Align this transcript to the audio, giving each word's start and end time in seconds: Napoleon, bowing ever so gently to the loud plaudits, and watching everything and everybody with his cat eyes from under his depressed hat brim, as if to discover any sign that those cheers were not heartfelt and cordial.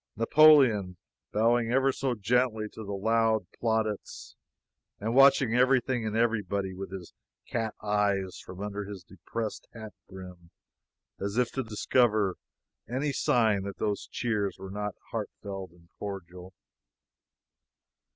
Napoleon, 0.15 0.97
bowing 1.31 1.71
ever 1.71 1.91
so 1.91 2.15
gently 2.15 2.65
to 2.73 2.83
the 2.83 2.91
loud 2.91 3.45
plaudits, 3.59 4.35
and 4.99 5.13
watching 5.13 5.53
everything 5.55 6.07
and 6.07 6.17
everybody 6.17 6.73
with 6.73 6.91
his 6.91 7.13
cat 7.47 7.75
eyes 7.83 8.39
from 8.43 8.61
under 8.63 8.85
his 8.85 9.03
depressed 9.03 9.67
hat 9.75 9.93
brim, 10.09 10.49
as 11.19 11.37
if 11.37 11.51
to 11.51 11.61
discover 11.61 12.35
any 12.89 13.11
sign 13.13 13.61
that 13.61 13.77
those 13.77 14.07
cheers 14.11 14.57
were 14.57 14.71
not 14.71 14.95
heartfelt 15.11 15.69
and 15.69 15.87
cordial. 15.99 16.55